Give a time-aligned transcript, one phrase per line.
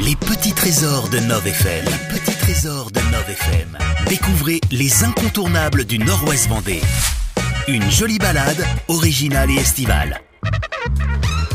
[0.00, 1.84] Les petits trésors de Nov FM.
[1.84, 3.78] Les petits trésors de Nov FM.
[4.08, 6.80] Découvrez les incontournables du Nord-Ouest Vendée.
[7.68, 10.20] Une jolie balade, originale et estivale.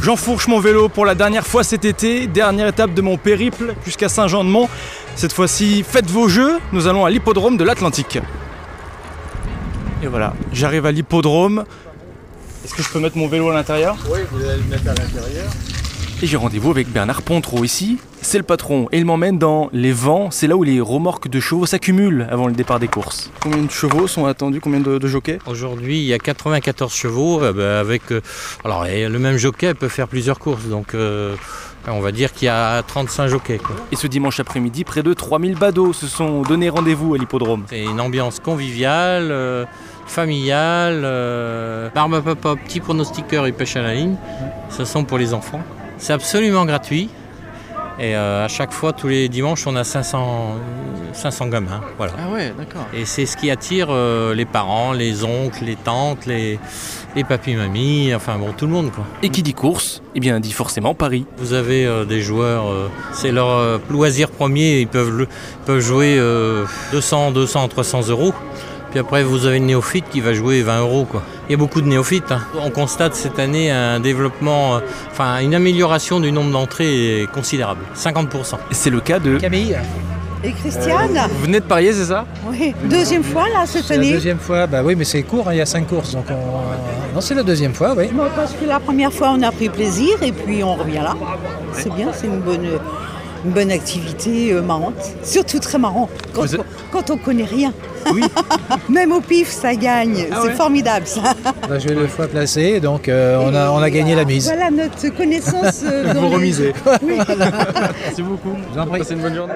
[0.02, 4.08] J'enfourche mon vélo pour la dernière fois cet été, dernière étape de mon périple jusqu'à
[4.08, 4.70] Saint-Jean-de-Mont.
[5.18, 8.20] Cette fois-ci, faites vos jeux, nous allons à l'hippodrome de l'Atlantique.
[10.02, 11.66] Et voilà, j'arrive à l'hippodrome.
[12.64, 13.98] Est-ce que je peux mettre mon vélo à l'intérieur?
[14.10, 15.52] Oui, vous allez le mettre à l'intérieur.
[16.22, 17.98] Et j'ai rendez-vous avec Bernard Pontreau ici.
[18.22, 20.32] C'est le patron et il m'emmène dans les vents.
[20.32, 23.32] C'est là où les remorques de chevaux s'accumulent avant le départ des courses.
[23.42, 24.60] Combien de chevaux sont attendus?
[24.60, 25.40] Combien de, de jockeys?
[25.48, 28.12] Aujourd'hui, il y a 94 chevaux euh, bah, avec.
[28.12, 28.20] euh,
[28.66, 30.66] alors, et le même jockey peut faire plusieurs courses.
[30.66, 31.36] Donc, euh,
[31.88, 33.58] on va dire qu'il y a 35 jockeys.
[33.60, 33.78] quoi.
[33.94, 37.64] Et ce dimanche après-midi, près de 3000 badauds se sont donné rendez-vous à l'hippodrome.
[37.70, 39.64] C'est une ambiance conviviale, euh,
[40.06, 41.02] familiale.
[41.06, 44.18] Euh, barbe à papa, petit pronostiqueur et pêche à la ligne.
[44.70, 45.62] Ce sont pour les enfants.
[46.00, 47.10] C'est absolument gratuit.
[48.00, 50.56] Et euh, à chaque fois, tous les dimanches, on a 500,
[51.12, 51.82] 500 gamins.
[51.98, 52.14] Voilà.
[52.18, 52.86] Ah ouais, d'accord.
[52.94, 56.58] Et c'est ce qui attire euh, les parents, les oncles, les tantes, les,
[57.18, 59.04] les papis mamies, enfin bon, tout le monde quoi.
[59.22, 61.26] Et qui dit course Eh bien, dit forcément Paris.
[61.40, 65.28] Vous avez euh, des joueurs, euh, c'est leur euh, loisir premier, ils peuvent, le-
[65.66, 68.34] peuvent jouer euh, 200, 200, 300 euros.
[68.92, 71.06] Puis après, vous avez le néophyte qui va jouer 20 euros.
[71.10, 71.22] Quoi.
[71.48, 72.32] Il y a beaucoup de néophytes.
[72.32, 72.42] hein.
[72.64, 74.80] On constate cette année un développement, euh,
[75.12, 78.56] enfin une amélioration du nombre d'entrées considérable, 50%.
[78.72, 79.38] C'est le cas de.
[79.38, 79.78] Camille,
[80.44, 82.26] Et Christiane Vous venez de parier, c'est ça?
[82.48, 84.12] Oui, deuxième fois là cette c'est la année.
[84.14, 84.66] deuxième fois.
[84.68, 86.14] Bah oui, mais c'est court, hein, il y a cinq courses.
[86.14, 87.14] Donc on...
[87.14, 88.06] Non, c'est la deuxième fois, oui.
[88.36, 91.16] Parce que la première fois on a pris plaisir et puis on revient là.
[91.74, 92.66] C'est bien, c'est une bonne,
[93.46, 94.96] une bonne activité euh, marrante.
[95.24, 97.74] Surtout très marrant quand, Vous on, quand on connaît rien.
[98.14, 98.24] Oui.
[98.90, 100.26] Même au pif ça gagne.
[100.32, 101.34] Ah c'est ouais formidable ça.
[101.70, 104.46] A joué deux fois placé, donc euh, on, a, on a gagné la mise.
[104.46, 105.82] Voilà notre connaissance.
[105.86, 106.74] euh, dans Vous les- remisez.
[107.04, 107.18] Oui.
[108.04, 108.56] Merci beaucoup.
[108.98, 109.54] Passez une bonne journée.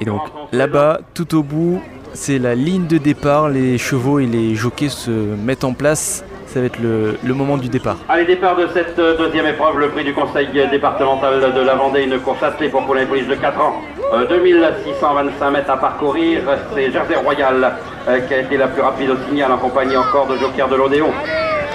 [0.00, 0.20] Et donc,
[0.52, 1.80] là-bas, tout au bout,
[2.12, 3.48] c'est la ligne de départ.
[3.48, 6.24] Les chevaux et les jockeys se mettent en place.
[6.46, 7.96] Ça va être le, moment du départ.
[8.08, 12.04] Allez, départ de cette euh, deuxième épreuve, le prix du Conseil départemental de la Vendée,
[12.04, 13.82] une course attelée pour et Police de 4 ans.
[14.12, 16.42] Euh, 2625 mètres à parcourir,
[16.74, 17.72] c'est Jersey Royal
[18.08, 20.76] euh, qui a été la plus rapide au signal en compagnie encore de Joker de
[20.76, 21.10] l'Odéon.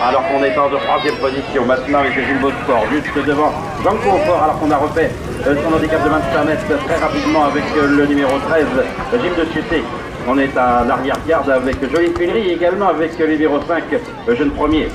[0.02, 3.52] Alors qu'on est en de troisième position, maintenant avec Gilles Sport juste devant
[3.84, 5.12] Jean Confort, alors qu'on a refait
[5.46, 9.36] euh, son handicap de 25 mètres très rapidement avec euh, le numéro 13, euh, Gilles
[9.36, 9.84] de Suté.
[10.28, 14.36] On est à l'arrière-garde avec Jolie Tuilerie et également avec euh, le numéro 5, euh,
[14.36, 14.88] Jeune Premier.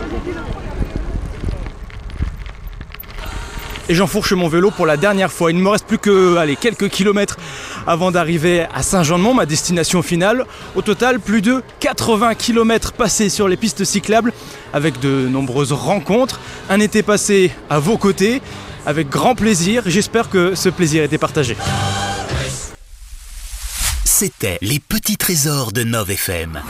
[3.89, 5.51] Et j'enfourche mon vélo pour la dernière fois.
[5.51, 7.37] Il ne me reste plus que quelques kilomètres
[7.87, 10.47] avant d'arriver à Saint-Jean-de-Mont, ma destination finale.
[10.75, 14.33] Au total, plus de 80 kilomètres passés sur les pistes cyclables
[14.73, 16.41] avec de nombreuses rencontres.
[16.71, 18.41] Un été passé à vos côtés
[18.87, 19.83] avec grand plaisir.
[19.87, 21.57] J'espère que ce plaisir était partagé.
[24.17, 26.63] C'était les petits trésors de Nov FM.